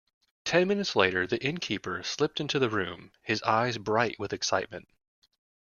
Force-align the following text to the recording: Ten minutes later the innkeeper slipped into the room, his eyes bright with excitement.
Ten 0.45 0.67
minutes 0.67 0.95
later 0.95 1.27
the 1.27 1.37
innkeeper 1.45 2.01
slipped 2.01 2.39
into 2.39 2.57
the 2.57 2.71
room, 2.71 3.11
his 3.21 3.43
eyes 3.43 3.77
bright 3.77 4.15
with 4.17 4.33
excitement. 4.33 4.87